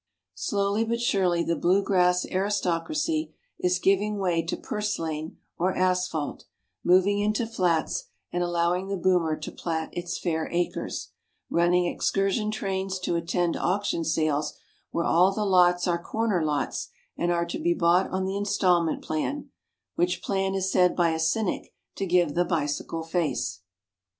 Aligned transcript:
Slowly 0.33 0.83
but 0.83 0.99
surely 0.99 1.43
the 1.43 1.55
Blue 1.55 1.83
Grass 1.83 2.25
Aristocracy 2.31 3.35
is 3.59 3.77
giving 3.77 4.17
way 4.17 4.41
to 4.41 4.57
purslane 4.57 5.37
or 5.59 5.75
asphalt, 5.75 6.45
moving 6.83 7.19
into 7.19 7.45
flats, 7.45 8.05
and 8.33 8.41
allowing 8.41 8.87
the 8.87 8.97
boomer 8.97 9.35
to 9.37 9.51
plat 9.51 9.89
its 9.93 10.17
fair 10.17 10.49
acres 10.51 11.09
running 11.51 11.85
excursion 11.85 12.49
trains 12.49 12.97
to 12.97 13.15
attend 13.15 13.55
auction 13.55 14.03
sales 14.03 14.57
where 14.89 15.05
all 15.05 15.31
the 15.33 15.45
lots 15.45 15.87
are 15.87 16.01
corner 16.01 16.43
lots 16.43 16.89
and 17.15 17.31
are 17.31 17.45
to 17.45 17.59
be 17.59 17.75
bought 17.75 18.09
on 18.09 18.25
the 18.25 18.35
installment 18.37 19.03
plan, 19.03 19.51
which 19.93 20.23
plan 20.23 20.55
is 20.55 20.71
said 20.71 20.95
by 20.95 21.11
a 21.11 21.19
cynic 21.19 21.75
to 21.93 22.07
give 22.07 22.33
the 22.33 22.43
bicycle 22.43 23.03
face. 23.03 23.61